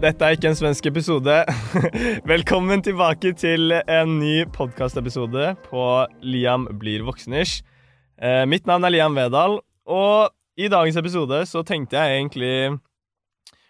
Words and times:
Dette 0.00 0.24
er 0.24 0.32
ikke 0.32 0.48
en 0.48 0.56
svensk 0.56 0.86
episode. 0.88 1.34
Velkommen 2.30 2.80
tilbake 2.80 3.34
til 3.36 3.74
en 3.76 4.14
ny 4.16 4.46
podkastepisode 4.48 5.50
på 5.66 5.82
Liam 6.24 6.64
blir 6.80 7.04
voksenish. 7.04 7.58
Eh, 8.16 8.46
mitt 8.48 8.64
navn 8.64 8.88
er 8.88 8.94
Liam 8.94 9.18
Vedal, 9.18 9.58
og 9.84 10.32
i 10.56 10.70
dagens 10.72 10.96
episode 10.96 11.42
så 11.50 11.60
tenkte 11.68 12.00
jeg 12.00 12.16
egentlig 12.16 12.80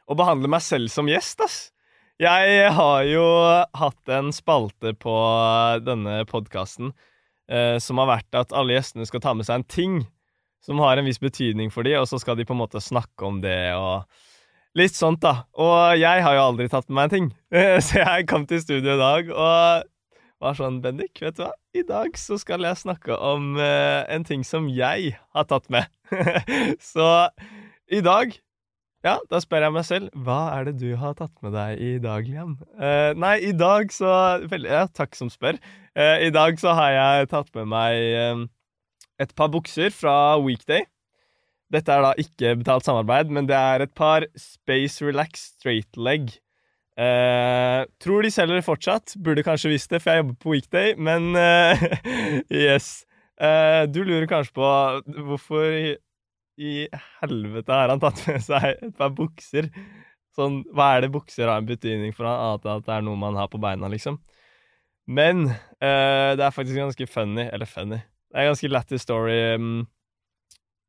å 0.07 0.15
behandle 0.15 0.53
meg 0.55 0.63
selv 0.63 0.95
som 0.95 1.11
gjest, 1.11 1.43
ass. 1.43 1.59
Jeg 2.23 2.71
har 2.79 3.03
jo 3.11 3.27
hatt 3.83 4.15
en 4.15 4.31
spalte 4.31 4.95
på 5.03 5.19
denne 5.83 6.21
podkasten 6.31 6.95
eh, 7.51 7.83
som 7.83 7.99
har 7.99 8.13
vært 8.15 8.43
at 8.47 8.55
alle 8.55 8.79
gjestene 8.79 9.11
skal 9.11 9.27
ta 9.27 9.35
med 9.35 9.51
seg 9.51 9.65
en 9.65 9.71
ting 9.75 10.03
som 10.63 10.79
har 10.79 10.95
en 10.95 11.11
viss 11.11 11.19
betydning 11.19 11.75
for 11.75 11.83
dem, 11.83 11.99
og 11.99 12.07
så 12.07 12.23
skal 12.23 12.39
de 12.39 12.47
på 12.47 12.55
en 12.55 12.63
måte 12.63 12.79
snakke 12.79 13.27
om 13.27 13.43
det 13.43 13.73
og 13.75 14.07
Litt 14.79 14.95
sånt, 14.95 15.19
da. 15.25 15.49
Og 15.59 15.99
jeg 15.99 16.23
har 16.23 16.37
jo 16.37 16.43
aldri 16.53 16.69
tatt 16.71 16.87
med 16.89 16.97
meg 16.97 17.09
en 17.09 17.15
ting. 17.15 17.31
Så 17.87 18.03
jeg 18.05 18.29
kom 18.31 18.47
til 18.47 18.63
studio 18.63 18.95
i 18.95 19.01
dag 19.01 19.33
og 19.35 19.89
var 20.41 20.57
sånn 20.57 20.79
Bendik, 20.81 21.19
vet 21.21 21.37
du 21.37 21.43
hva? 21.45 21.51
I 21.77 21.83
dag 21.85 22.15
så 22.17 22.39
skal 22.41 22.65
jeg 22.65 22.81
snakke 22.81 23.13
om 23.13 23.59
uh, 23.61 24.07
en 24.09 24.25
ting 24.25 24.41
som 24.47 24.71
jeg 24.73 25.13
har 25.37 25.49
tatt 25.51 25.67
med. 25.73 25.91
så 26.93 27.29
i 27.93 28.01
dag 28.03 28.33
ja, 29.05 29.19
da 29.33 29.41
spør 29.41 29.67
jeg 29.67 29.75
meg 29.77 29.85
selv 29.89 30.17
hva 30.25 30.39
er 30.57 30.71
det 30.71 30.75
du 30.81 30.95
har 31.01 31.13
tatt 31.19 31.35
med 31.45 31.55
deg 31.57 31.83
i 31.85 31.93
dag, 32.01 32.25
Liam? 32.25 32.57
Uh, 32.81 33.13
nei, 33.21 33.37
i 33.51 33.53
dag 33.57 33.93
så 33.93 34.15
vel, 34.49 34.65
Ja, 34.69 34.87
takk 34.89 35.17
som 35.19 35.29
spør. 35.33 35.61
Uh, 35.93 36.17
I 36.25 36.33
dag 36.33 36.57
så 36.61 36.73
har 36.79 36.97
jeg 36.97 37.31
tatt 37.35 37.53
med 37.61 37.69
meg 37.75 38.49
et 39.21 39.37
par 39.37 39.53
bukser 39.53 39.93
fra 39.93 40.39
Weekday. 40.41 40.87
Dette 41.71 41.95
er 41.95 42.03
da 42.03 42.15
ikke 42.19 42.57
betalt 42.59 42.87
samarbeid, 42.87 43.31
men 43.31 43.47
det 43.47 43.57
er 43.57 43.85
et 43.85 43.93
par 43.95 44.27
Space 44.39 45.05
Relax 45.05 45.53
Straight 45.55 45.99
Leg. 45.99 46.33
Uh, 47.01 47.87
tror 48.03 48.27
de 48.27 48.33
selger 48.35 48.59
det 48.59 48.67
fortsatt. 48.67 49.15
Burde 49.23 49.45
kanskje 49.47 49.71
visst 49.73 49.93
det, 49.93 50.03
for 50.03 50.13
jeg 50.13 50.25
jobber 50.25 50.39
på 50.43 50.55
Weekday, 50.57 50.97
men 50.99 51.31
uh, 51.39 51.85
yes. 52.67 53.07
Uh, 53.41 53.87
du 53.89 54.03
lurer 54.05 54.27
kanskje 54.29 54.53
på 54.59 54.73
hvorfor 55.29 55.69
i, 56.61 56.73
helvete 57.23 57.73
har 57.73 57.89
han 57.89 58.03
tatt 58.03 58.21
med 58.27 58.43
seg 58.45 58.67
et 58.75 58.99
par 58.99 59.15
bukser? 59.17 59.71
Sånn, 60.37 60.61
hva 60.77 60.97
er 60.97 61.07
det 61.07 61.15
bukser 61.15 61.49
har 61.49 61.63
en 61.63 61.71
betydning 61.71 62.13
for 62.17 62.29
annet 62.29 62.67
enn 62.67 62.83
at 62.83 62.91
det 62.91 62.99
er 62.99 63.07
noe 63.07 63.19
man 63.19 63.39
har 63.39 63.49
på 63.51 63.63
beina, 63.63 63.89
liksom? 63.91 64.19
Men 65.11 65.49
det 65.81 66.45
er 66.45 66.53
faktisk 66.55 66.77
ganske 66.79 67.07
funny. 67.11 67.49
Eller 67.51 67.67
funny. 67.67 67.99
Det 68.31 68.39
er 68.39 68.47
ganske 68.47 68.71
lættis 68.71 69.03
story. 69.03 69.39
Um, 69.57 69.89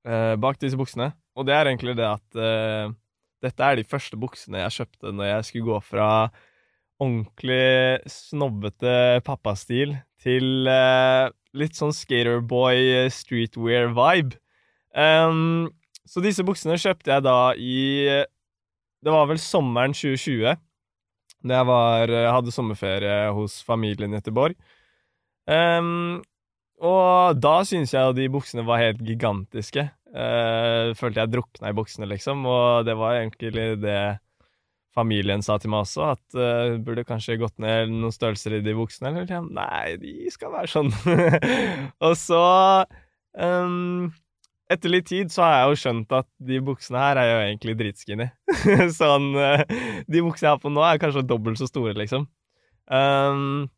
uh, 0.07 0.35
bak 0.39 0.59
disse 0.61 0.79
buksene. 0.79 1.11
Og 1.37 1.47
det 1.47 1.55
er 1.55 1.69
egentlig 1.69 1.95
det 1.99 2.07
at 2.07 2.39
uh, 2.39 2.93
dette 3.41 3.65
er 3.67 3.79
de 3.79 3.87
første 3.87 4.19
buksene 4.19 4.61
jeg 4.63 4.77
kjøpte 4.79 5.13
når 5.15 5.29
jeg 5.31 5.47
skulle 5.49 5.69
gå 5.71 5.81
fra 5.85 6.07
ordentlig 7.01 8.01
snobbete 8.11 9.21
pappastil 9.25 9.95
til 10.21 10.69
uh, 10.69 11.31
litt 11.57 11.77
sånn 11.77 11.93
skaterboy 11.95 13.09
streetwear-vibe. 13.11 14.37
Um, 14.93 15.71
så 16.05 16.21
disse 16.23 16.43
buksene 16.45 16.77
kjøpte 16.79 17.13
jeg 17.13 17.23
da 17.23 17.53
i 17.55 17.79
Det 19.01 19.13
var 19.13 19.29
vel 19.29 19.39
sommeren 19.41 19.95
2020. 19.95 20.59
Da 21.41 21.57
jeg 21.57 21.65
var, 21.65 22.11
hadde 22.35 22.53
sommerferie 22.53 23.31
hos 23.33 23.61
familien 23.65 24.13
i 24.13 24.19
Göteborg. 24.19 24.59
Um, 25.49 26.21
og 26.81 27.37
da 27.37 27.59
syns 27.67 27.93
jeg 27.93 28.01
jo 28.01 28.15
de 28.17 28.27
buksene 28.33 28.65
var 28.65 28.81
helt 28.81 29.01
gigantiske. 29.05 29.85
Uh, 30.11 30.91
følte 30.97 31.21
jeg 31.21 31.31
drukna 31.31 31.69
i 31.71 31.77
buksene, 31.77 32.09
liksom. 32.09 32.41
Og 32.49 32.87
det 32.87 32.97
var 32.99 33.19
egentlig 33.19 33.67
det 33.83 34.01
familien 34.95 35.43
sa 35.45 35.55
til 35.61 35.71
meg 35.71 35.85
også, 35.85 36.09
at 36.15 36.37
uh, 36.39 36.79
burde 36.83 37.05
kanskje 37.07 37.37
gått 37.39 37.55
ned 37.63 37.93
noen 37.93 38.15
størrelser 38.15 38.57
i 38.57 38.63
de 38.65 38.73
buksene. 38.75 39.13
Eller 39.13 39.29
ja, 39.29 39.43
nei, 39.45 39.95
de 40.01 40.33
skal 40.33 40.53
være 40.55 40.71
sånn. 40.71 40.91
og 42.07 42.17
så 42.19 42.43
um, 43.37 44.11
Etter 44.71 44.87
litt 44.93 45.09
tid 45.09 45.31
så 45.33 45.43
har 45.43 45.53
jeg 45.53 45.69
jo 45.69 45.79
skjønt 45.81 46.13
at 46.15 46.27
de 46.47 46.61
buksene 46.63 46.99
her 47.01 47.19
er 47.19 47.29
jo 47.29 47.39
egentlig 47.43 47.75
dritskinny. 47.79 48.29
sånn 49.01 49.33
uh, 49.35 49.63
De 50.07 50.23
buksene 50.23 50.47
jeg 50.47 50.55
har 50.55 50.63
på 50.63 50.71
nå, 50.71 50.83
er 50.87 51.01
kanskje 51.01 51.27
dobbelt 51.27 51.59
så 51.61 51.69
store, 51.69 51.93
liksom. 51.99 52.25
Um, 52.91 53.69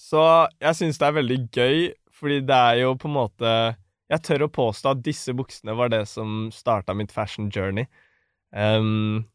så 0.00 0.22
jeg 0.62 0.78
syns 0.78 1.00
det 1.00 1.08
er 1.08 1.16
veldig 1.16 1.38
gøy, 1.54 1.78
fordi 2.16 2.40
det 2.48 2.56
er 2.56 2.82
jo 2.82 2.94
på 2.96 3.08
en 3.10 3.16
måte 3.16 3.50
Jeg 4.06 4.22
tør 4.24 4.46
å 4.46 4.52
påstå 4.52 4.92
at 4.92 5.00
disse 5.04 5.34
buksene 5.36 5.74
var 5.76 5.90
det 5.90 6.04
som 6.06 6.46
starta 6.54 6.94
mitt 6.94 7.10
fashion 7.10 7.48
journey. 7.50 7.88
Um, 8.54 9.26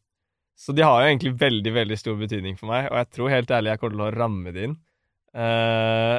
så 0.56 0.72
de 0.72 0.84
har 0.86 1.02
jo 1.02 1.10
egentlig 1.10 1.34
veldig, 1.40 1.72
veldig 1.74 1.98
stor 2.00 2.16
betydning 2.16 2.56
for 2.56 2.70
meg, 2.70 2.86
og 2.88 2.96
jeg 3.02 3.10
tror 3.12 3.34
helt 3.34 3.52
ærlig 3.52 3.74
jeg 3.74 3.82
kommer 3.82 3.98
til 3.98 4.06
å 4.06 4.12
ramme 4.16 4.54
de 4.54 4.64
inn. 4.70 4.76
Uh, 5.36 6.16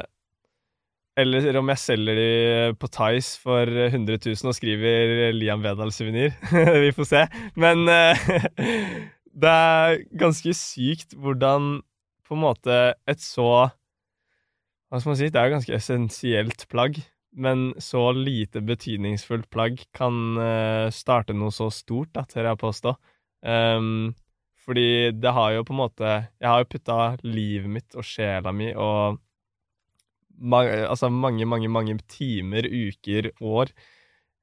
eller 1.18 1.58
om 1.58 1.70
jeg 1.70 1.82
selger 1.82 2.18
de 2.18 2.30
på 2.78 2.90
Tice 2.90 3.38
for 3.42 3.70
100 3.70 4.18
000 4.18 4.50
og 4.50 4.56
skriver 4.56 5.34
Liam 5.34 5.62
Vedal-suvenir. 5.62 6.34
Vi 6.84 6.94
får 6.94 7.10
se. 7.10 7.22
Men 7.58 7.86
uh, 7.86 8.34
det 9.44 9.52
er 9.52 10.02
ganske 10.18 10.54
sykt 10.58 11.14
hvordan 11.14 11.78
på 12.24 12.36
en 12.36 12.42
måte 12.42 12.78
et 13.10 13.22
så 13.22 13.68
hva 14.94 15.00
skal 15.02 15.10
man 15.10 15.18
si, 15.18 15.26
det 15.34 15.40
er 15.40 15.48
jo 15.48 15.54
ganske 15.56 15.74
essensielt 15.74 16.60
plagg, 16.70 17.00
men 17.34 17.72
så 17.82 18.12
lite 18.14 18.60
betydningsfullt 18.62 19.48
plagg 19.50 19.80
kan 19.96 20.38
uh, 20.38 20.86
starte 20.94 21.34
noe 21.34 21.50
så 21.50 21.66
stort, 21.74 22.12
da, 22.14 22.22
tør 22.30 22.46
jeg 22.52 22.60
påstå. 22.60 22.92
Um, 23.42 24.12
fordi 24.62 25.10
det 25.18 25.32
har 25.34 25.56
jo 25.56 25.64
på 25.66 25.74
en 25.74 25.80
måte 25.82 26.10
Jeg 26.40 26.46
har 26.48 26.62
jo 26.62 26.68
putta 26.72 26.94
livet 27.26 27.68
mitt 27.68 27.96
og 27.98 28.06
sjela 28.08 28.54
mi 28.56 28.70
og 28.72 29.18
ma 30.40 30.62
altså 30.86 31.10
mange, 31.12 31.44
mange, 31.44 31.68
mange 31.68 31.98
timer, 32.08 32.64
uker, 32.64 33.28
år 33.44 33.74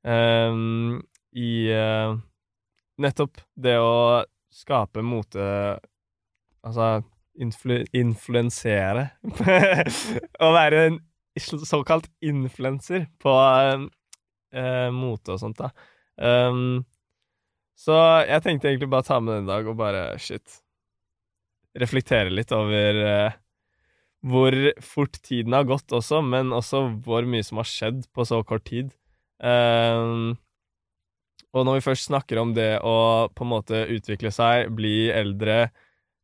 um, 0.05 0.99
i 1.33 1.71
uh, 1.73 2.13
nettopp 3.01 3.41
det 3.55 3.79
å 3.81 4.21
skape 4.53 5.01
mote 5.01 5.47
Altså 6.61 7.01
influ 7.39 7.81
influensere 7.95 9.07
Å 10.45 10.49
være 10.55 10.85
en 10.89 10.97
såkalt 11.39 12.09
influenser 12.27 13.05
på 13.21 13.31
uh, 13.31 14.89
mote 14.91 15.35
og 15.35 15.39
sånt, 15.39 15.61
da. 15.61 15.69
Um, 16.19 16.81
så 17.79 17.95
jeg 18.27 18.43
tenkte 18.43 18.67
egentlig 18.69 18.91
bare 18.91 19.07
ta 19.07 19.21
med 19.23 19.39
den 19.39 19.47
i 19.47 19.51
dag 19.53 19.69
og 19.71 19.77
bare 19.79 20.03
shit 20.21 20.59
Reflektere 21.79 22.33
litt 22.33 22.51
over 22.51 22.99
uh, 22.99 23.37
hvor 24.27 24.53
fort 24.85 25.15
tiden 25.23 25.55
har 25.55 25.65
gått 25.65 25.93
også, 25.95 26.19
men 26.21 26.51
også 26.53 26.83
hvor 27.01 27.25
mye 27.25 27.45
som 27.47 27.61
har 27.61 27.69
skjedd 27.69 28.03
på 28.13 28.25
så 28.27 28.41
kort 28.45 28.67
tid. 28.67 28.91
Um, 29.41 30.35
og 31.51 31.65
når 31.65 31.79
vi 31.79 31.85
først 31.87 32.09
snakker 32.11 32.39
om 32.41 32.53
det 32.55 32.75
å 32.85 33.29
på 33.33 33.45
en 33.47 33.51
måte 33.51 33.81
utvikle 33.95 34.31
seg, 34.35 34.69
bli 34.77 35.09
eldre, 35.09 35.71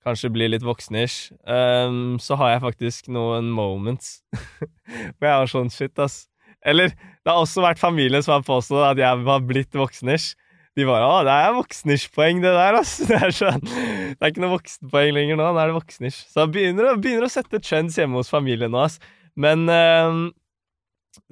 kanskje 0.07 0.31
bli 0.33 0.47
litt 0.49 0.65
voksnish, 0.65 1.33
um, 1.43 2.17
så 2.23 2.37
har 2.39 2.55
jeg 2.55 2.63
faktisk 2.63 3.11
noen 3.13 3.51
moments 3.53 4.21
hvor 5.19 5.27
jeg 5.27 5.43
var 5.43 5.51
sånn 5.51 5.71
shit, 5.73 5.93
ass. 5.99 6.25
Eller 6.67 6.91
det 6.95 7.29
har 7.29 7.39
også 7.41 7.63
vært 7.63 7.81
familien 7.81 8.23
som 8.25 8.37
har 8.37 8.47
påstått 8.47 8.85
at 8.93 9.01
jeg 9.01 9.23
var 9.27 9.43
blitt 9.45 9.75
voksnish. 9.77 10.33
De 10.77 10.85
bare 10.85 11.05
'Å, 11.05 11.21
det 11.25 11.33
er 11.33 11.55
voksnish-poeng, 11.57 12.41
det 12.43 12.53
der', 12.53 12.77
ass. 12.77 12.97
Det 13.09 13.17
er 13.17 13.33
sånn 13.33 13.63
Det 13.65 14.19
er 14.21 14.29
ikke 14.29 14.43
noe 14.43 14.57
voksenpoeng 14.59 15.15
lenger 15.15 15.39
nå, 15.39 15.47
nå 15.49 15.61
er 15.61 15.71
det 15.71 15.77
voksnish. 15.79 16.19
Så 16.29 16.43
jeg 16.43 16.53
begynner, 16.53 16.91
begynner, 17.01 17.25
å 17.25 17.33
sette 17.33 17.61
trends 17.63 17.97
hjemme 17.97 18.19
hos 18.19 18.29
familien 18.29 18.73
nå, 18.73 18.83
ass. 18.85 18.99
Men 19.37 19.65
um, 19.69 20.21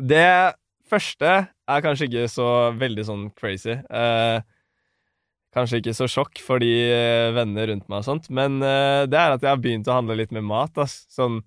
det 0.02 0.56
første 0.90 1.32
er 1.46 1.86
kanskje 1.86 2.10
ikke 2.10 2.26
så 2.32 2.50
veldig 2.78 3.06
sånn 3.06 3.28
crazy. 3.38 3.78
Uh, 3.90 4.42
Kanskje 5.56 5.80
ikke 5.80 5.94
så 5.96 6.08
sjokk 6.12 6.40
for 6.44 6.60
de 6.60 6.72
uh, 6.92 7.34
venner 7.36 7.70
rundt 7.72 7.86
meg 7.88 8.02
og 8.02 8.08
sånt, 8.10 8.26
men 8.34 8.58
uh, 8.60 9.06
det 9.08 9.20
er 9.20 9.36
at 9.38 9.46
jeg 9.46 9.54
har 9.54 9.62
begynt 9.64 9.88
å 9.88 9.96
handle 9.96 10.18
litt 10.20 10.34
med 10.36 10.44
mat, 10.44 10.76
ass. 10.84 11.06
Sånn 11.14 11.40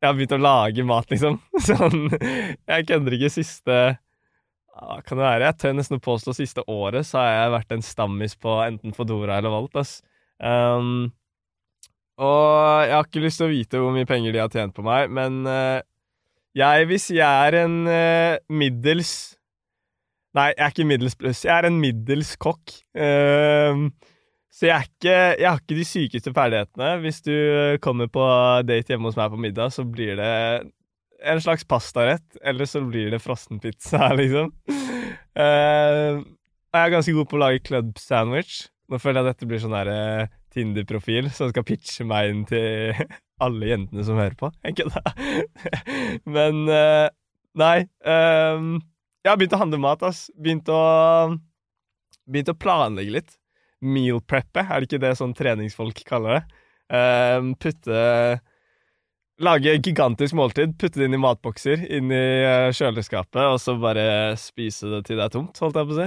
Jeg 0.00 0.08
har 0.08 0.16
begynt 0.16 0.36
å 0.36 0.40
lage 0.40 0.86
mat, 0.88 1.10
liksom. 1.12 1.36
Sånn 1.68 2.06
Jeg 2.14 2.86
kødder 2.88 3.18
ikke 3.18 3.32
siste 3.34 3.76
ah, 3.92 4.96
Kan 5.04 5.20
det 5.20 5.26
være? 5.26 5.50
Jeg 5.50 5.60
tør 5.60 5.76
nesten 5.76 6.00
å 6.00 6.06
påstå 6.06 6.36
siste 6.38 6.64
året 6.72 7.04
så 7.08 7.20
har 7.20 7.34
jeg 7.34 7.54
vært 7.58 7.76
en 7.76 7.84
stammis 7.84 8.38
på 8.40 8.56
enten 8.64 8.96
Fodora 8.96 9.36
eller 9.38 9.52
Volt, 9.52 9.76
ass. 9.76 9.98
Um, 10.40 11.12
og 12.16 12.48
jeg 12.88 12.96
har 12.96 13.08
ikke 13.10 13.26
lyst 13.26 13.42
til 13.42 13.50
å 13.50 13.52
vite 13.52 13.82
hvor 13.82 13.92
mye 13.92 14.08
penger 14.08 14.32
de 14.32 14.40
har 14.40 14.52
tjent 14.52 14.72
på 14.76 14.84
meg, 14.86 15.12
men 15.12 15.42
uh, 15.44 15.84
jeg, 16.56 16.88
hvis 16.88 17.10
jeg 17.12 17.48
er 17.50 17.60
en 17.64 17.80
middels 18.48 19.34
Nei, 20.34 20.48
jeg 20.50 20.64
er 20.64 20.72
ikke 20.72 20.88
middels 20.90 21.14
pluss. 21.18 21.44
Jeg 21.46 21.54
er 21.54 21.68
en 21.68 21.78
middels 21.78 22.34
kokk. 22.42 22.74
Uh, 22.98 23.86
så 24.54 24.68
jeg, 24.68 24.88
ikke, 24.88 25.14
jeg 25.40 25.46
har 25.48 25.60
ikke 25.60 25.78
de 25.78 25.86
sykeste 25.86 26.32
ferdighetene. 26.34 26.90
Hvis 27.02 27.22
du 27.26 27.34
kommer 27.82 28.10
på 28.10 28.24
date 28.66 28.94
hjemme 28.94 29.10
hos 29.10 29.18
meg 29.18 29.32
på 29.32 29.40
middag, 29.42 29.72
så 29.74 29.86
blir 29.86 30.18
det 30.18 30.34
en 31.24 31.40
slags 31.40 31.64
pastarett, 31.66 32.26
eller 32.44 32.68
så 32.68 32.82
blir 32.84 33.14
det 33.14 33.22
frossenpizza, 33.22 34.10
liksom. 34.20 34.52
Uh, 35.34 36.22
jeg 36.74 36.80
er 36.82 36.92
ganske 36.92 37.14
god 37.16 37.30
på 37.30 37.38
å 37.38 37.42
lage 37.46 37.64
club 37.66 37.94
sandwich. 38.02 38.64
Nå 38.90 38.98
føler 39.00 39.22
jeg 39.22 39.26
at 39.26 39.36
dette 39.36 39.48
blir 39.48 39.62
sånn 39.62 39.74
der 39.74 40.30
Tinder-profil 40.54 41.30
som 41.34 41.50
skal 41.50 41.66
pitche 41.66 42.06
meg 42.06 42.30
inn 42.30 42.42
til 42.46 42.94
alle 43.44 43.70
jentene 43.70 44.06
som 44.06 44.18
hører 44.18 44.36
på. 44.38 44.50
Jeg 44.66 44.76
kødder. 44.78 45.14
Men 46.30 46.66
uh, 46.70 47.08
Nei. 47.54 47.86
Um, 48.02 48.76
jeg 49.24 49.32
har 49.32 49.40
begynt 49.40 49.56
å 49.56 49.62
handle 49.62 49.80
mat, 49.80 50.04
ass. 50.06 50.26
Begynt 50.36 50.68
å, 50.68 50.80
begynt 52.28 52.52
å 52.52 52.58
planlegge 52.60 53.16
litt. 53.16 53.38
Meal 53.84 54.20
preppe, 54.24 54.62
er 54.64 54.80
det 54.80 54.88
ikke 54.88 55.02
det 55.02 55.14
sånn 55.18 55.34
treningsfolk 55.36 56.04
kaller 56.08 56.38
det? 56.38 56.60
Um, 56.94 57.54
putte 57.60 57.96
Lage 59.42 59.72
gigantisk 59.82 60.36
måltid, 60.38 60.76
putte 60.78 61.00
det 61.00 61.08
inn 61.08 61.16
i 61.16 61.18
matbokser, 61.18 61.80
inn 61.90 62.12
i 62.14 62.18
eh, 62.46 62.68
kjøleskapet, 62.70 63.40
og 63.42 63.56
så 63.58 63.74
bare 63.82 64.36
spise 64.38 64.86
det 64.92 65.00
til 65.08 65.18
det 65.18 65.24
er 65.26 65.32
tomt, 65.34 65.58
holdt 65.58 65.80
jeg 65.80 65.88
på 65.88 65.96
å 65.96 65.98
si. 65.98 66.06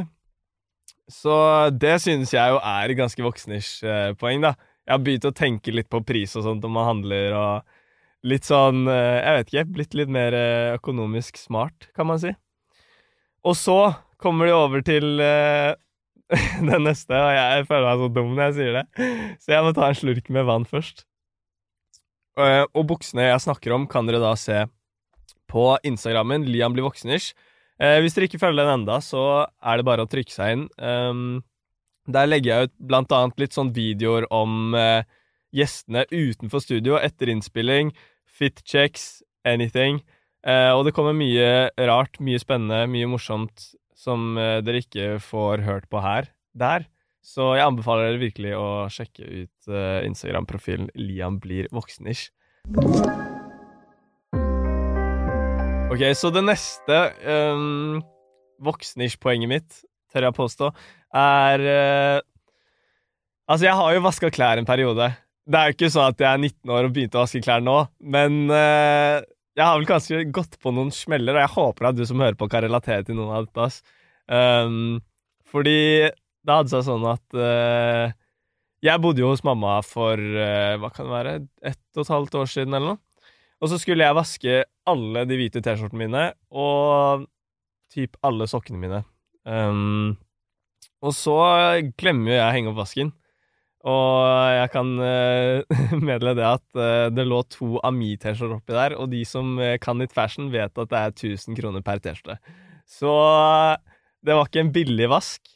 Så 1.12 1.36
det 1.76 1.98
synes 2.06 2.32
jeg 2.32 2.54
jo 2.54 2.62
er 2.64 2.96
ganske 2.96 3.26
voksnish-poeng, 3.26 4.46
da. 4.48 4.54
Jeg 4.88 4.94
har 4.96 5.04
begynt 5.04 5.28
å 5.28 5.36
tenke 5.36 5.76
litt 5.76 5.90
på 5.92 6.00
pris 6.08 6.38
og 6.40 6.46
sånt 6.48 6.64
når 6.64 6.72
man 6.72 6.88
handler, 6.88 7.36
og 7.36 8.32
litt 8.32 8.48
sånn 8.48 8.88
eh, 8.88 9.20
Jeg 9.20 9.36
vet 9.36 9.52
ikke, 9.52 9.66
blitt 9.76 10.00
litt 10.00 10.14
mer 10.14 10.36
eh, 10.38 10.78
økonomisk 10.80 11.36
smart, 11.42 11.92
kan 12.00 12.08
man 12.08 12.24
si. 12.24 12.32
Og 13.48 13.56
så 13.56 13.78
kommer 14.20 14.50
de 14.50 14.56
over 14.56 14.84
til 14.86 15.22
uh, 15.22 15.74
den 16.70 16.88
neste, 16.88 17.16
og 17.16 17.32
jeg 17.32 17.68
føler 17.70 17.86
meg 17.88 18.02
så 18.02 18.10
dum 18.18 18.34
når 18.34 18.50
jeg 18.50 18.56
sier 18.58 18.80
det, 18.80 18.86
så 19.44 19.54
jeg 19.54 19.64
må 19.66 19.76
ta 19.76 19.88
en 19.88 20.00
slurk 20.00 20.32
med 20.34 20.48
vann 20.50 20.68
først. 20.68 21.06
Uh, 22.38 22.66
og 22.76 22.90
buksene 22.92 23.30
jeg 23.30 23.46
snakker 23.46 23.74
om, 23.74 23.88
kan 23.90 24.10
dere 24.10 24.22
da 24.22 24.34
se 24.38 24.66
på 25.48 25.70
Instagrammen 25.88 26.46
Liam 26.50 26.76
blir 26.76 26.86
voksenish. 26.86 27.32
Uh, 27.80 28.02
hvis 28.04 28.18
dere 28.18 28.28
ikke 28.28 28.42
følger 28.42 28.66
den 28.66 28.82
enda, 28.82 29.00
så 29.06 29.46
er 29.48 29.80
det 29.80 29.88
bare 29.88 30.04
å 30.04 30.12
trykke 30.12 30.34
seg 30.34 30.58
inn. 30.58 30.68
Um, 30.82 31.40
der 32.12 32.28
legger 32.28 32.52
jeg 32.52 32.68
ut 32.68 32.76
blant 32.92 33.16
annet 33.16 33.40
litt 33.42 33.56
sånn 33.56 33.74
videoer 33.76 34.24
om 34.32 34.72
gjestene 35.52 36.06
utenfor 36.08 36.62
studio 36.64 36.96
etter 37.04 37.28
innspilling, 37.34 37.90
fit 38.24 38.62
checks, 38.64 39.18
anything. 39.44 40.00
Eh, 40.46 40.72
og 40.76 40.86
det 40.88 40.94
kommer 40.96 41.18
mye 41.18 41.70
rart, 41.90 42.20
mye 42.24 42.40
spennende, 42.42 42.86
mye 42.92 43.10
morsomt 43.10 43.72
som 43.98 44.38
eh, 44.38 44.60
dere 44.66 44.84
ikke 44.84 45.18
får 45.24 45.66
hørt 45.66 45.90
på 45.92 46.02
her. 46.04 46.30
Der. 46.58 46.88
Så 47.26 47.52
jeg 47.58 47.66
anbefaler 47.66 48.12
dere 48.12 48.22
virkelig 48.22 48.54
å 48.56 48.68
sjekke 48.94 49.26
ut 49.26 49.72
eh, 49.72 50.06
Instagram-profilen 50.08 50.92
Liam 50.96 51.42
blir 51.44 51.68
voksenish. 51.76 52.30
Ok, 55.88 56.04
så 56.20 56.30
det 56.36 56.44
neste 56.46 56.96
um, 57.26 58.00
voksnish-poenget 58.64 59.50
mitt, 59.50 59.78
tør 60.12 60.28
jeg 60.28 60.38
påstå, 60.38 60.72
er 61.16 61.64
uh, 61.68 62.26
Altså, 63.48 63.64
jeg 63.64 63.80
har 63.80 63.94
jo 63.96 64.04
vaska 64.04 64.28
klær 64.36 64.60
en 64.60 64.68
periode. 64.68 65.06
Det 65.48 65.56
er 65.56 65.70
jo 65.70 65.76
ikke 65.78 65.90
sånn 65.94 66.12
at 66.12 66.20
jeg 66.20 66.28
er 66.28 66.42
19 66.42 66.74
år 66.76 66.88
og 66.90 66.96
begynte 66.98 67.16
å 67.16 67.22
vaske 67.24 67.40
klær 67.46 67.64
nå, 67.64 67.78
men 68.04 68.52
uh, 68.52 69.24
jeg 69.58 69.66
har 69.66 69.80
vel 69.80 69.90
kanskje 69.90 70.22
gått 70.34 70.60
på 70.62 70.72
noen 70.76 70.92
smeller, 70.94 71.36
og 71.36 71.44
jeg 71.44 71.54
håper 71.56 71.90
at 71.90 71.98
du 71.98 72.06
som 72.08 72.22
hører 72.22 72.38
på, 72.38 72.50
kan 72.52 72.66
relatere 72.66 73.08
til 73.08 73.18
noen 73.18 73.34
av 73.34 73.48
dette. 73.50 73.82
Um, 74.30 75.00
fordi 75.48 75.80
det 76.08 76.54
hadde 76.54 76.72
seg 76.74 76.86
sånn 76.86 77.08
at 77.10 77.38
uh, 77.40 78.14
jeg 78.86 79.02
bodde 79.02 79.24
jo 79.24 79.32
hos 79.32 79.42
mamma 79.48 79.80
for 79.82 80.22
hva 80.22 80.90
kan 80.94 81.08
det 81.08 81.16
være, 81.16 81.34
ett 81.66 81.98
og 81.98 82.04
et 82.04 82.14
halvt 82.14 82.38
år 82.38 82.52
siden 82.52 82.78
eller 82.78 82.94
noe. 82.94 83.02
Og 83.58 83.72
så 83.72 83.80
skulle 83.82 84.06
jeg 84.06 84.18
vaske 84.18 84.60
alle 84.88 85.24
de 85.26 85.38
hvite 85.40 85.64
T-skjortene 85.66 86.04
mine 86.04 86.24
og 86.54 87.26
typ 87.94 88.20
alle 88.28 88.46
sokkene 88.50 88.82
mine. 88.82 89.02
Um, 89.48 90.14
og 91.02 91.14
så 91.16 91.38
glemmer 91.98 92.36
jeg 92.36 92.46
å 92.46 92.54
henge 92.54 92.72
opp 92.72 92.82
vasken. 92.84 93.12
Og 93.88 94.52
jeg 94.52 94.72
kan 94.74 94.94
uh, 95.00 95.78
meddele 96.08 96.36
det 96.38 96.48
at 96.48 96.66
uh, 96.76 97.08
det 97.14 97.28
lå 97.28 97.42
to 97.54 97.78
Ami-T-skjorter 97.88 98.58
oppi 98.58 98.76
der, 98.76 98.98
og 99.00 99.12
de 99.14 99.22
som 99.28 99.56
uh, 99.62 99.76
kan 99.82 100.02
litt 100.02 100.16
fashion, 100.16 100.50
vet 100.54 100.74
at 100.76 100.92
det 100.92 101.04
er 101.04 101.14
1000 101.16 101.60
kroner 101.60 101.86
per 101.86 102.02
T-skjorte. 102.04 102.40
Så 102.88 103.14
det 104.24 104.36
var 104.36 104.50
ikke 104.50 104.66
en 104.66 104.74
billig 104.76 105.08
vask. 105.12 105.54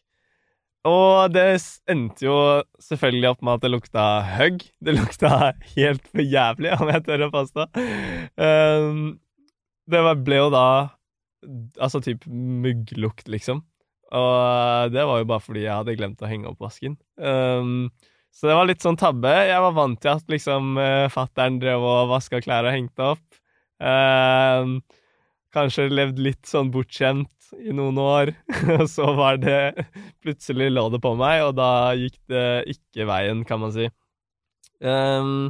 Og 0.88 1.30
det 1.30 1.44
endte 1.92 2.26
jo 2.26 2.36
selvfølgelig 2.82 3.30
opp 3.30 3.44
med 3.46 3.60
at 3.60 3.66
det 3.66 3.72
lukta 3.72 4.06
hugg. 4.38 4.64
Det 4.82 4.96
lukta 4.96 5.52
helt 5.76 6.08
for 6.10 6.24
jævlig, 6.26 6.72
om 6.80 6.90
jeg 6.90 7.06
tør 7.06 7.28
å 7.28 7.34
påstå. 7.36 7.68
Um, 8.42 9.04
det 9.92 10.02
ble 10.26 10.40
jo 10.40 10.50
da 10.54 10.66
altså 11.82 12.02
typ 12.04 12.26
mugglukt, 12.28 13.30
liksom. 13.32 13.62
Og 14.12 14.92
det 14.92 15.04
var 15.08 15.22
jo 15.22 15.28
bare 15.30 15.44
fordi 15.44 15.64
jeg 15.64 15.76
hadde 15.76 15.96
glemt 16.00 16.24
å 16.24 16.30
henge 16.30 16.50
opp 16.50 16.64
vasken. 16.64 16.98
Um, 17.16 17.92
så 18.32 18.48
det 18.48 18.56
var 18.58 18.70
litt 18.70 18.84
sånn 18.84 18.98
tabbe. 19.00 19.32
Jeg 19.50 19.62
var 19.66 19.76
vant 19.76 20.00
til 20.02 20.14
at 20.16 20.32
liksom 20.32 20.80
uh, 20.80 21.12
fattern 21.12 21.60
drev 21.62 21.84
og 21.84 22.10
vaska 22.14 22.40
klær 22.44 22.68
og 22.70 22.76
hengte 22.76 23.12
opp. 23.14 23.26
Um, 23.82 24.80
kanskje 25.54 25.90
levd 25.92 26.22
litt 26.22 26.48
sånn 26.48 26.72
bortskjemt 26.74 27.52
i 27.60 27.74
noen 27.76 28.00
år. 28.02 28.32
Og 28.80 28.86
så 28.90 29.10
var 29.18 29.42
det 29.42 29.86
Plutselig 30.24 30.70
lå 30.72 30.86
det 30.94 31.02
på 31.04 31.12
meg, 31.20 31.42
og 31.48 31.56
da 31.58 31.92
gikk 31.98 32.16
det 32.32 32.46
ikke 32.72 33.08
veien, 33.10 33.42
kan 33.48 33.60
man 33.64 33.74
si. 33.76 33.90
Um, 34.80 35.50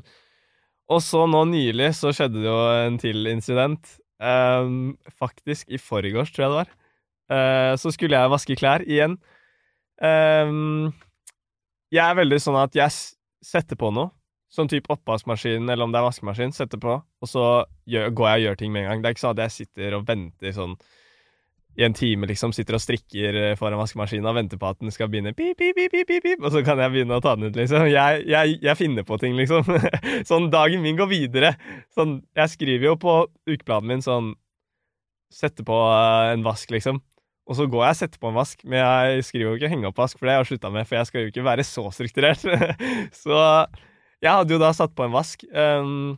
og 0.91 0.99
så 1.03 1.23
nå 1.29 1.43
nylig 1.47 1.91
så 1.95 2.11
skjedde 2.15 2.41
det 2.41 2.47
jo 2.49 2.57
en 2.71 2.97
til 2.99 3.27
incident. 3.31 3.93
Um, 4.21 4.95
faktisk 5.19 5.71
i 5.71 5.79
forgårs, 5.81 6.33
tror 6.33 6.45
jeg 6.45 6.51
det 6.51 6.59
var. 6.61 6.73
Uh, 7.31 7.73
så 7.79 7.93
skulle 7.93 8.17
jeg 8.17 8.33
vaske 8.33 8.57
klær 8.59 8.83
igjen. 8.87 9.19
Um, 10.01 10.91
jeg 11.91 12.03
er 12.05 12.17
veldig 12.21 12.39
sånn 12.41 12.57
at 12.61 12.75
jeg 12.77 12.95
setter 13.43 13.79
på 13.79 13.91
noe. 13.95 14.13
Sånn 14.51 14.67
type 14.67 14.91
oppvaskmaskin, 14.91 15.69
eller 15.71 15.87
om 15.87 15.93
det 15.93 16.01
er 16.01 16.07
vaskemaskin. 16.09 16.51
Setter 16.55 16.79
på, 16.81 16.97
og 16.99 17.29
så 17.29 17.45
gjør, 17.87 18.09
går 18.15 18.27
jeg 18.27 18.41
og 18.41 18.45
gjør 18.45 18.57
ting 18.59 18.73
med 18.73 18.83
en 18.83 18.89
gang. 18.89 19.03
Det 19.03 19.11
er 19.11 19.15
ikke 19.15 19.23
sånn 19.23 19.37
at 19.37 19.45
jeg 19.45 19.55
sitter 19.61 19.95
og 19.95 20.07
venter 20.09 20.55
sånn 20.55 20.75
i 21.79 21.85
en 21.85 21.93
time 21.95 22.27
liksom 22.27 22.51
sitter 22.51 22.75
og 22.75 22.83
strikker 22.83 23.37
eh, 23.39 23.53
foran 23.59 23.79
vaskemaskinen 23.79 24.27
og 24.27 24.35
venter 24.35 24.59
på 24.59 24.67
at 24.67 24.79
den 24.81 24.91
skal 24.91 25.07
begynne 25.11 25.31
pip, 25.35 25.55
pip, 25.59 25.77
pip, 25.77 25.93
pip, 25.93 26.23
pip, 26.25 26.43
og 26.43 26.51
så 26.51 26.63
kan 26.67 26.81
jeg 26.83 26.91
begynne 26.91 27.15
å 27.15 27.23
ta 27.23 27.37
den 27.37 27.47
ut, 27.47 27.55
liksom. 27.55 27.85
Jeg, 27.87 28.25
jeg, 28.27 28.57
jeg 28.65 28.79
finner 28.79 29.07
på 29.07 29.17
ting, 29.21 29.37
liksom. 29.39 29.63
sånn, 30.29 30.49
dagen 30.51 30.83
min 30.83 30.99
går 30.99 31.07
videre. 31.11 31.53
Sånn, 31.95 32.19
jeg 32.35 32.51
skriver 32.51 32.91
jo 32.91 32.97
på 32.99 33.15
ukeplanen 33.49 33.95
min 33.95 34.05
sånn 34.05 34.33
Sette 35.31 35.63
på 35.63 35.71
uh, 35.71 36.27
en 36.33 36.41
vask, 36.43 36.67
liksom. 36.75 36.97
Og 37.51 37.57
så 37.57 37.65
går 37.67 37.81
jeg 37.83 37.95
og 37.97 37.99
setter 37.99 38.19
på 38.21 38.29
en 38.31 38.37
vask, 38.37 38.61
men 38.63 38.79
jeg 38.79 39.23
skriver 39.27 39.49
jo 39.49 39.57
ikke 39.59 39.69
'henge 39.73 39.87
opp 39.89 39.97
vask', 39.99 40.15
for 40.15 40.25
det 40.25 40.33
har 40.33 40.43
jeg 40.45 40.53
slutta 40.53 40.69
med, 40.71 40.87
for 40.87 40.95
jeg 40.95 41.07
skal 41.09 41.21
jo 41.21 41.31
ikke 41.33 41.43
være 41.43 41.63
så 41.67 41.83
strukturert. 41.91 42.45
så 43.23 43.39
jeg 44.23 44.31
hadde 44.31 44.53
jo 44.55 44.59
da 44.61 44.69
satt 44.71 44.93
på 44.95 45.03
en 45.03 45.11
vask. 45.11 45.43
Um, 45.51 46.15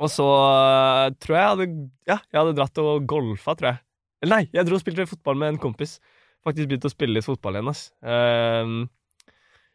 og 0.00 0.08
så 0.08 0.24
uh, 0.24 1.10
tror 1.20 1.36
jeg 1.36 1.42
jeg 1.42 1.52
hadde 1.52 1.68
Ja, 2.08 2.16
jeg 2.32 2.38
hadde 2.40 2.56
dratt 2.56 2.80
og 2.80 3.04
golfa, 3.10 3.54
tror 3.58 3.74
jeg. 3.74 3.78
Eller 4.22 4.36
nei, 4.38 4.48
jeg 4.54 4.66
dro 4.66 4.78
og 4.78 4.80
spilte 4.80 5.06
fotball 5.10 5.36
med 5.36 5.52
en 5.52 5.60
kompis. 5.60 5.98
Faktisk 6.46 6.70
begynte 6.70 6.88
å 6.88 6.94
spille 6.96 7.18
litt 7.18 7.26
fotball 7.26 7.58
igjen, 7.58 7.68
ass. 7.68 7.90
Um, 8.00 8.88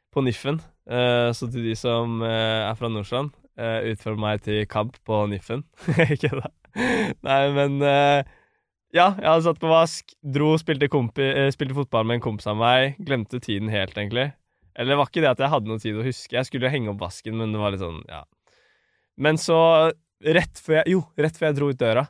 på 0.10 0.26
Niffen. 0.26 0.58
Uh, 0.90 1.30
så 1.38 1.52
til 1.52 1.70
de 1.70 1.76
som 1.78 2.18
uh, 2.24 2.66
er 2.72 2.74
fra 2.80 2.90
Nordstrand, 2.90 3.30
uh, 3.62 3.84
utfordrer 3.92 4.24
meg 4.26 4.42
til 4.42 4.66
kamp 4.66 4.98
på 5.06 5.26
Niffen. 5.30 5.68
Ikke 6.16 6.34
da. 6.34 6.50
Nei, 7.22 7.44
men 7.54 7.78
Ja, 8.94 9.16
jeg 9.18 9.26
hadde 9.26 9.46
satt 9.48 9.58
på 9.62 9.72
vask, 9.72 10.14
dro, 10.36 10.52
spilte, 10.62 10.86
kompi, 10.92 11.26
spilte 11.56 11.74
fotball 11.80 12.06
med 12.06 12.20
en 12.20 12.24
kompis 12.28 12.46
av 12.52 12.60
meg. 12.60 13.00
Glemte 13.02 13.40
tiden 13.42 13.72
helt, 13.74 13.96
egentlig. 13.98 14.28
Eller 14.78 14.94
det 14.94 14.98
var 15.00 15.10
ikke 15.10 15.24
det 15.24 15.32
at 15.32 15.42
jeg 15.42 15.50
hadde 15.54 15.70
noe 15.70 15.82
tid 15.82 15.98
å 15.98 16.06
huske. 16.06 16.36
Jeg 16.38 16.50
skulle 16.50 16.70
henge 16.70 16.92
opp 16.92 17.02
vasken, 17.02 17.40
men 17.40 17.56
det 17.56 17.62
var 17.62 17.74
litt 17.74 17.82
sånn, 17.82 18.04
ja. 18.06 18.22
Men 19.22 19.42
så, 19.42 19.58
rett 20.26 20.62
før 20.62 20.80
jeg 20.80 20.96
Jo, 20.96 21.02
rett 21.22 21.38
før 21.38 21.50
jeg 21.50 21.58
dro 21.60 21.72
ut 21.74 21.82
døra, 21.82 22.06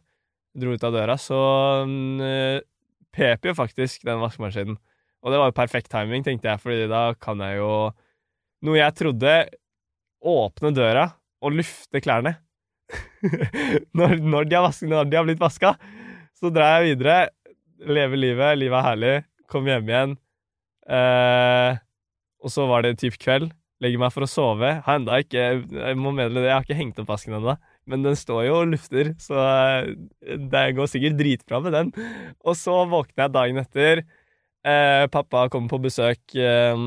dro 0.59 0.75
ut 0.75 0.85
av 0.87 0.95
døra, 0.95 1.17
så 1.19 1.39
uh, 1.87 2.59
pep 3.15 3.49
jo 3.49 3.55
faktisk 3.57 4.03
den 4.07 4.21
vaskemaskinen. 4.23 4.77
Og 5.23 5.31
det 5.31 5.39
var 5.39 5.51
jo 5.51 5.57
perfekt 5.57 5.91
timing, 5.91 6.23
tenkte 6.27 6.51
jeg, 6.51 6.63
fordi 6.63 6.87
da 6.91 7.05
kan 7.15 7.39
jeg 7.43 7.61
jo 7.61 7.73
Noe 8.63 8.79
jeg 8.79 8.95
trodde 8.95 9.31
Åpne 10.23 10.69
døra 10.71 11.09
og 11.43 11.55
lufte 11.57 11.99
klærne. 11.99 12.37
når, 13.97 14.21
når, 14.23 14.47
de 14.47 14.61
vasket, 14.63 14.87
når, 14.87 15.09
de 15.11 15.17
har 15.19 15.25
blitt 15.27 15.41
vaska. 15.41 15.73
Så 16.39 16.51
drar 16.53 16.81
jeg 16.81 16.93
videre, 16.93 17.17
lever 17.83 18.19
livet, 18.19 18.59
livet 18.59 18.79
er 18.79 18.87
herlig, 18.87 19.15
kom 19.51 19.67
hjem 19.69 19.89
igjen. 19.89 20.15
Eh, 20.89 21.77
og 22.43 22.51
så 22.51 22.65
var 22.67 22.83
det 22.83 22.97
typ 23.01 23.17
kveld. 23.21 23.51
legger 23.83 23.99
meg 23.99 24.13
for 24.15 24.23
å 24.23 24.29
sove. 24.31 24.69
Har 24.85 24.95
enda 24.95 25.17
ikke 25.19 25.41
Jeg 25.67 25.95
må 25.99 26.13
meddele 26.15 26.39
det, 26.39 26.47
jeg 26.47 26.55
har 26.55 26.63
ikke 26.63 26.77
hengt 26.79 26.99
opp 27.03 27.09
vasken 27.11 27.35
ennå. 27.35 27.57
Men 27.89 28.05
den 28.05 28.15
står 28.15 28.45
jo 28.47 28.59
og 28.61 28.69
lufter, 28.71 29.11
så 29.19 29.35
eh, 29.43 30.37
det 30.39 30.61
går 30.77 30.87
sikkert 30.87 31.17
dritbra 31.19 31.59
med 31.63 31.75
den. 31.75 31.89
Og 32.47 32.55
så 32.55 32.77
våkner 32.87 33.25
jeg 33.25 33.35
dagen 33.35 33.59
etter. 33.59 34.03
Eh, 34.63 35.03
pappa 35.11 35.49
kommer 35.51 35.67
på 35.73 35.81
besøk 35.83 36.37
eh, 36.39 36.77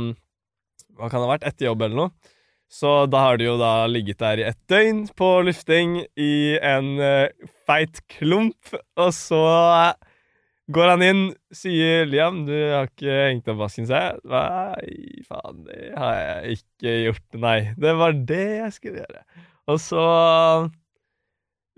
Hva 0.97 1.11
kan 1.13 1.21
det 1.21 1.27
ha 1.27 1.35
vært? 1.35 1.45
Etter 1.51 1.69
jobb 1.69 1.85
eller 1.85 2.01
noe. 2.01 2.33
Så 2.73 3.07
da 3.11 3.23
har 3.29 3.39
de 3.39 3.47
jo 3.47 3.55
da 3.61 3.87
ligget 3.89 4.19
der 4.21 4.43
i 4.43 4.49
et 4.49 4.59
døgn 4.71 5.07
på 5.17 5.29
lufting 5.47 6.01
i 6.19 6.59
en 6.59 6.97
eh, 7.03 7.31
feit 7.69 8.03
klump, 8.11 8.75
og 8.99 9.13
så 9.15 9.43
går 10.75 10.91
han 10.91 11.05
inn, 11.07 11.21
sier 11.55 12.09
'Liam, 12.11 12.43
du 12.49 12.55
har 12.55 12.89
ikke 12.91 13.19
hengt 13.29 13.51
opp 13.53 13.61
vasken', 13.61 13.87
sier 13.87 14.09
jeg. 14.09 14.25
Nei, 14.27 15.23
faen, 15.29 15.61
det 15.69 15.93
har 15.95 16.17
jeg 16.19 16.59
ikke 16.59 16.97
gjort, 17.05 17.27
nei. 17.47 17.59
Det 17.79 17.95
var 18.01 18.19
det 18.33 18.47
jeg 18.65 18.75
skulle 18.75 19.05
gjøre. 19.05 19.23
Og 19.71 19.79
så 19.83 20.03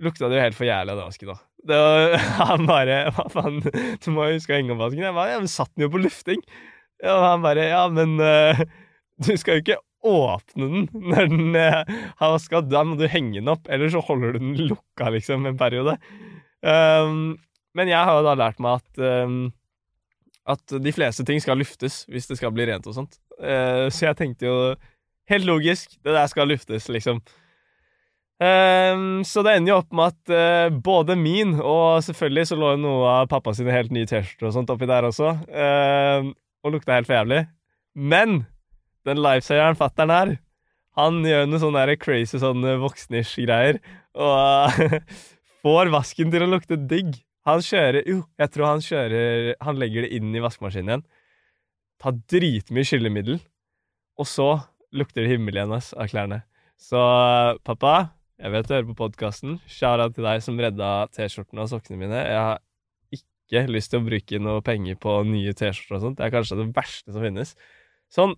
lukta 0.04 0.28
det 0.28 0.38
jo 0.38 0.46
helt 0.46 0.56
for 0.56 0.68
jævlig 0.68 0.94
av 0.94 1.02
den 1.02 1.10
vasken, 1.10 1.34
da. 1.34 1.38
Det 1.68 1.78
var, 1.84 2.16
han 2.48 2.68
bare 2.68 2.98
Hva 3.12 3.28
faen, 3.32 3.60
du 3.60 4.10
må 4.14 4.28
jo 4.28 4.38
huske 4.38 4.54
å 4.54 4.60
henge 4.60 4.72
opp 4.72 4.86
vasken. 4.86 5.04
Jeg 5.04 5.16
bare 5.16 5.34
Ja, 5.34 5.42
men 5.42 5.52
satt 5.52 5.72
den 5.74 5.84
jo 5.84 5.92
på 5.92 6.00
lufting. 6.00 6.40
Og 7.04 7.24
han 7.26 7.44
bare 7.44 7.68
Ja, 7.68 7.84
men 7.92 8.16
uh, 8.22 8.64
du 9.20 9.34
skal 9.36 9.58
jo 9.58 9.64
ikke 9.66 9.80
åpne 10.06 10.68
den 10.72 10.88
når 11.10 11.30
den 11.32 11.58
eh, 11.58 11.94
har 12.20 12.34
vaska. 12.34 12.62
Da 12.66 12.84
må 12.86 12.98
du 12.98 13.06
henge 13.10 13.40
den 13.40 13.52
opp, 13.52 13.68
eller 13.70 13.92
så 13.92 14.02
holder 14.04 14.36
du 14.36 14.42
den 14.42 14.56
lukka, 14.70 15.10
liksom, 15.14 15.46
en 15.48 15.58
periode. 15.60 15.98
Um, 16.62 17.38
men 17.78 17.90
jeg 17.90 18.02
har 18.02 18.18
jo 18.18 18.26
da 18.26 18.34
lært 18.38 18.58
meg 18.62 18.80
at 18.80 19.02
um, 19.26 19.40
at 20.48 20.78
de 20.80 20.92
fleste 20.96 21.26
ting 21.28 21.42
skal 21.44 21.60
luftes 21.60 22.00
hvis 22.08 22.26
det 22.30 22.38
skal 22.40 22.54
bli 22.56 22.66
rent 22.70 22.86
og 22.88 22.96
sånt. 22.96 23.18
Uh, 23.36 23.86
så 23.92 24.08
jeg 24.08 24.18
tenkte 24.22 24.48
jo 24.48 24.56
Helt 25.28 25.44
logisk, 25.44 25.98
det 26.04 26.14
der 26.16 26.28
skal 26.30 26.48
luftes, 26.48 26.86
liksom. 26.88 27.18
Um, 28.40 29.24
så 29.26 29.42
det 29.42 29.56
ender 29.58 29.74
jo 29.74 29.78
opp 29.82 29.90
med 29.92 30.14
at 30.14 30.30
uh, 30.32 30.76
både 30.80 31.18
min 31.20 31.56
og 31.58 32.00
selvfølgelig 32.06 32.46
så 32.48 32.56
lå 32.56 32.70
jo 32.72 32.78
noe 32.80 33.10
av 33.10 33.28
pappa 33.28 33.52
sine 33.52 33.74
helt 33.74 33.92
nye 33.92 34.08
T-skjorter 34.08 34.48
og 34.48 34.54
sånt 34.54 34.70
oppi 34.72 34.88
der 34.88 35.08
også, 35.08 35.34
uh, 35.50 36.30
og 36.64 36.72
lukta 36.72 36.96
helt 36.96 37.10
for 37.10 37.18
jævlig. 37.18 37.42
Men 37.98 38.38
den 39.08 39.22
liveseieren 39.24 39.78
fatter'n 39.78 40.12
her, 40.14 40.36
han 40.98 41.22
gjør 41.22 41.46
noe 41.46 41.62
sånn 41.62 41.78
crazy 42.02 42.40
sånn 42.42 42.64
voksnish-greier, 42.82 43.78
og 44.18 44.80
får 45.62 45.92
vasken 45.94 46.32
til 46.32 46.44
å 46.44 46.50
lukte 46.50 46.78
digg. 46.90 47.14
Han 47.48 47.62
kjører 47.64 48.04
Jo, 48.04 48.22
jeg 48.36 48.52
tror 48.52 48.66
han 48.66 48.82
kjører 48.84 49.54
Han 49.64 49.78
legger 49.80 50.04
det 50.04 50.10
inn 50.18 50.34
i 50.36 50.42
vaskemaskinen 50.44 50.90
igjen. 50.90 51.04
Tar 52.02 52.18
dritmye 52.30 52.84
skyllemiddel, 52.86 53.38
og 54.18 54.28
så 54.28 54.48
lukter 54.94 55.24
det 55.24 55.32
himmel 55.32 55.56
igjen 55.56 55.74
ass, 55.74 55.92
av 55.94 56.10
klærne. 56.10 56.42
Så 56.78 57.00
pappa, 57.66 58.10
jeg 58.38 58.54
vet 58.54 58.68
du 58.68 58.74
hører 58.74 58.90
på 58.90 58.98
podkasten. 59.00 59.56
Shout 59.66 60.14
til 60.14 60.26
deg 60.26 60.42
som 60.44 60.60
redda 60.62 61.08
T-skjortene 61.14 61.64
og 61.64 61.72
sokkene 61.72 61.98
mine. 61.98 62.20
Jeg 62.22 62.38
har 62.38 62.60
ikke 63.14 63.64
lyst 63.72 63.90
til 63.90 64.02
å 64.02 64.06
bruke 64.06 64.42
noe 64.42 64.62
penger 64.62 64.98
på 65.02 65.16
nye 65.26 65.54
T-skjorter 65.58 65.98
og 65.98 66.04
sånt. 66.04 66.20
Det 66.20 66.28
er 66.28 66.34
kanskje 66.36 66.60
det 66.60 66.68
verste 66.76 67.14
som 67.14 67.24
finnes. 67.24 67.56
Sånn, 68.14 68.36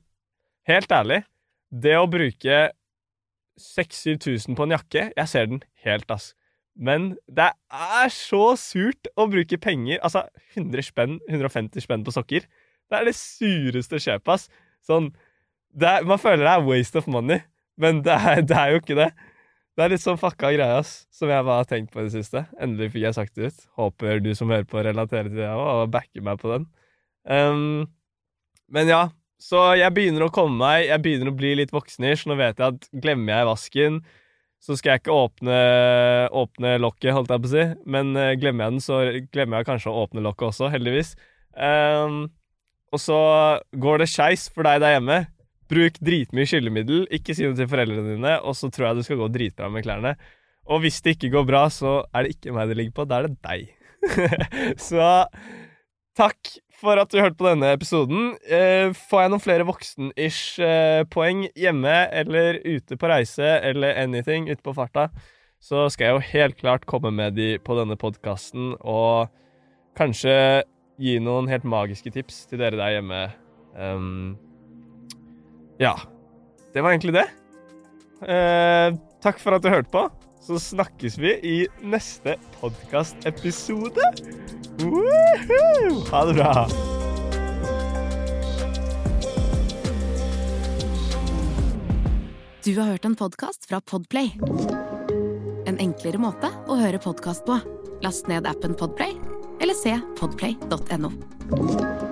helt 0.69 0.93
ærlig, 0.93 1.23
det 1.71 1.97
å 1.99 2.09
bruke 2.11 2.71
6000-7000 3.61 4.57
på 4.57 4.65
en 4.65 4.75
jakke 4.75 5.03
Jeg 5.13 5.29
ser 5.29 5.49
den 5.51 5.63
helt, 5.85 6.11
ass. 6.11 6.33
Men 6.75 7.13
det 7.29 7.51
er 7.71 8.13
så 8.15 8.55
surt 8.59 9.11
å 9.19 9.27
bruke 9.31 9.59
penger 9.61 10.01
Altså 10.07 10.25
100 10.55 10.87
spenn, 10.87 11.19
150 11.29 11.85
spenn 11.85 12.07
på 12.07 12.15
sokker. 12.15 12.47
Det 12.91 12.99
er 12.99 13.07
det 13.07 13.17
sureste 13.19 14.01
kjøpet, 14.01 14.33
ass. 14.35 14.49
Sånn 14.87 15.11
er, 15.77 16.07
Man 16.09 16.19
føler 16.19 16.47
det 16.47 16.55
er 16.55 16.67
waste 16.67 16.99
of 16.99 17.11
money, 17.11 17.45
men 17.81 18.03
det 18.07 18.17
er, 18.17 18.41
det 18.43 18.57
er, 18.57 18.73
jo 18.75 18.81
ikke 18.83 18.99
det. 18.99 19.11
Det 19.77 19.85
er 19.85 19.93
litt 19.93 20.03
sånn 20.03 20.19
fucka 20.21 20.51
greie, 20.57 20.81
ass, 20.81 21.05
som 21.15 21.31
jeg 21.31 21.47
bare 21.47 21.63
har 21.63 21.71
tenkt 21.71 21.93
på 21.93 22.03
i 22.03 22.09
det 22.09 22.17
siste. 22.17 22.45
Endelig 22.61 22.91
fikk 22.97 23.07
jeg 23.07 23.17
sagt 23.17 23.37
det 23.39 23.53
ut. 23.53 23.63
Håper 23.79 24.25
du 24.25 24.33
som 24.37 24.51
hører 24.51 24.67
på, 24.69 24.83
relaterer 24.85 25.31
til 25.31 25.39
det 25.41 25.53
òg, 25.53 25.63
og 25.85 25.95
backer 25.95 26.27
meg 26.27 26.41
på 26.43 26.51
den. 26.53 26.67
Um, 27.31 27.87
men 28.73 28.91
ja, 28.91 29.05
så 29.41 29.61
jeg 29.79 29.93
begynner 29.97 30.27
å 30.27 30.33
komme 30.35 30.59
meg, 30.61 30.87
jeg 30.91 31.03
begynner 31.05 31.31
å 31.33 31.37
bli 31.37 31.55
litt 31.57 31.73
voksenish. 31.73 32.27
Nå 32.29 32.37
vet 32.37 32.61
jeg 32.61 32.75
at 32.75 32.89
glemmer 32.93 33.33
jeg 33.33 33.49
vasken, 33.49 34.01
så 34.61 34.77
skal 34.77 34.93
jeg 34.93 35.03
ikke 35.03 35.17
åpne, 35.17 35.61
åpne 36.37 36.75
lokket, 36.83 37.15
holdt 37.17 37.33
jeg 37.33 37.43
på 37.43 37.49
å 37.49 37.53
si. 37.55 37.65
Men 37.89 38.13
uh, 38.19 38.35
glemmer 38.37 38.67
jeg 38.67 38.77
den, 38.77 38.85
så 38.85 39.01
glemmer 39.33 39.61
jeg 39.61 39.71
kanskje 39.71 39.93
å 39.93 40.03
åpne 40.05 40.25
lokket 40.27 40.51
også, 40.51 40.69
heldigvis. 40.75 41.15
Um, 41.57 42.27
og 42.93 43.01
så 43.01 43.21
går 43.81 44.03
det 44.03 44.11
skeis 44.13 44.51
for 44.53 44.69
deg 44.69 44.83
der 44.85 44.99
hjemme. 44.99 45.23
Bruk 45.71 45.97
dritmye 46.03 46.51
skyllemiddel, 46.51 47.07
ikke 47.15 47.37
si 47.37 47.47
noe 47.47 47.57
til 47.57 47.71
foreldrene 47.71 48.17
dine, 48.19 48.37
og 48.45 48.59
så 48.59 48.69
tror 48.75 48.91
jeg 48.91 49.01
du 49.01 49.07
skal 49.07 49.21
gå 49.23 49.31
dritbra 49.33 49.71
med 49.73 49.87
klærne. 49.87 50.17
Og 50.71 50.85
hvis 50.85 51.01
det 51.01 51.17
ikke 51.17 51.33
går 51.39 51.49
bra, 51.49 51.65
så 51.73 52.03
er 52.13 52.27
det 52.27 52.37
ikke 52.37 52.53
meg 52.55 52.69
det 52.69 52.77
ligger 52.77 52.99
på, 52.99 53.09
da 53.09 53.23
er 53.23 53.31
det 53.31 53.39
deg. 53.47 53.71
så 54.91 55.07
takk 56.21 56.51
for 56.81 57.01
at 57.01 57.13
du 57.13 57.21
hørte 57.21 57.39
på 57.39 57.49
denne 57.49 57.73
episoden. 57.75 58.35
Eh, 58.45 58.93
får 59.09 59.25
jeg 59.25 59.33
noen 59.33 59.43
flere 59.45 59.67
voksen-ish-poeng 59.69 61.45
eh, 61.49 61.53
hjemme 61.65 61.97
eller 62.23 62.61
ute 62.65 62.97
på 63.01 63.11
reise 63.11 63.57
eller 63.65 63.99
anything 64.01 64.49
ute 64.51 64.63
på 64.65 64.75
farta, 64.77 65.09
så 65.61 65.89
skal 65.93 66.07
jeg 66.07 66.17
jo 66.17 66.29
helt 66.33 66.61
klart 66.61 66.87
komme 66.89 67.13
med 67.13 67.37
de 67.37 67.55
på 67.61 67.77
denne 67.77 67.97
podkasten 68.01 68.75
og 68.81 69.29
kanskje 69.99 70.63
gi 71.01 71.19
noen 71.21 71.49
helt 71.53 71.67
magiske 71.69 72.13
tips 72.15 72.47
til 72.49 72.63
dere 72.63 72.81
der 72.81 72.97
hjemme. 72.97 73.21
Um, 73.77 74.39
ja. 75.81 75.95
Det 76.73 76.85
var 76.85 76.95
egentlig 76.95 77.17
det. 77.17 77.27
Eh, 78.29 78.97
takk 79.25 79.41
for 79.43 79.57
at 79.57 79.65
du 79.65 79.71
hørte 79.73 79.93
på. 79.93 80.07
Så 80.41 80.57
snakkes 80.63 81.19
vi 81.21 81.35
i 81.45 81.57
neste 81.85 82.37
podkastepisode. 82.61 84.07
Ha 86.11 86.25
det 86.27 86.35
bra. 86.39 86.67
Du 92.65 92.79
har 92.79 92.85
hørt 92.85 93.05
en 93.05 93.17
podkast 93.17 93.69
fra 93.69 93.81
Podplay. 93.81 94.33
En 95.67 95.81
enklere 95.81 96.21
måte 96.21 96.53
å 96.69 96.77
høre 96.81 97.01
podkast 97.01 97.47
på. 97.49 97.57
Last 98.05 98.29
ned 98.29 98.49
appen 98.49 98.77
Podplay, 98.77 99.17
eller 99.61 99.77
se 99.77 99.97
podplay.no. 100.21 102.10